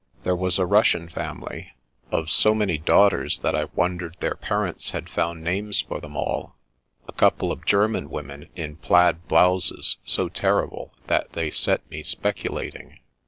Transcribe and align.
There 0.23 0.35
was 0.35 0.57
a 0.57 0.65
Russian 0.65 1.09
family, 1.09 1.73
of 2.09 2.31
so 2.31 2.55
many 2.55 2.79
daughters 2.79 3.37
that 3.41 3.55
I 3.55 3.65
wondered 3.75 4.17
their 4.19 4.33
parents 4.33 4.89
had 4.89 5.07
found 5.07 5.43
names 5.43 5.81
for 5.81 6.01
them 6.01 6.17
all; 6.17 6.55
a 7.07 7.11
couple 7.11 7.51
of 7.51 7.67
German 7.67 8.09
women 8.09 8.49
in 8.55 8.77
plaid 8.77 9.27
blouses 9.27 9.97
so 10.03 10.27
terrible 10.27 10.91
that 11.05 11.33
they 11.33 11.51
set 11.51 11.87
me 11.91 12.01
speculating. 12.01 12.97